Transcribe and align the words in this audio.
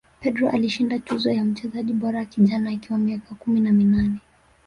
pedro 0.19 0.49
alishinda 0.49 0.99
tuzo 0.99 1.31
ya 1.31 1.45
mchezaji 1.45 1.93
bora 1.93 2.25
kijana 2.25 2.69
akiwa 2.69 2.99
miaka 2.99 3.35
kumi 3.35 3.61
na 3.61 3.71
minane 3.71 4.19